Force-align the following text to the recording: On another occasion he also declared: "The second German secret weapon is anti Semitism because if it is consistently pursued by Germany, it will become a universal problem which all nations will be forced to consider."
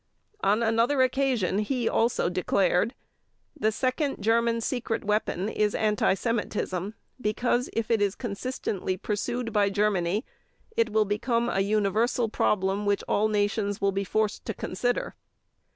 On 0.43 0.63
another 0.63 1.03
occasion 1.03 1.59
he 1.59 1.87
also 1.87 2.27
declared: 2.27 2.95
"The 3.55 3.71
second 3.71 4.19
German 4.19 4.59
secret 4.61 5.03
weapon 5.03 5.47
is 5.47 5.75
anti 5.75 6.15
Semitism 6.15 6.95
because 7.21 7.69
if 7.71 7.91
it 7.91 8.01
is 8.01 8.15
consistently 8.15 8.97
pursued 8.97 9.53
by 9.53 9.69
Germany, 9.69 10.25
it 10.75 10.91
will 10.91 11.05
become 11.05 11.49
a 11.49 11.59
universal 11.59 12.29
problem 12.29 12.87
which 12.87 13.03
all 13.07 13.27
nations 13.27 13.79
will 13.79 13.91
be 13.91 14.03
forced 14.03 14.43
to 14.45 14.55
consider." 14.55 15.13